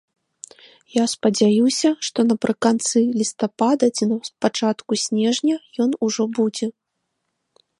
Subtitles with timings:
[0.93, 5.55] Я спадзяюся, што напрыканцы лістапада ці на пачатку снежня
[5.87, 6.67] ён ужо будзе.